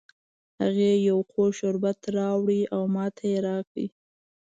[0.61, 3.85] هغې یو خوږ شربت راوړ او ماته یې را کړ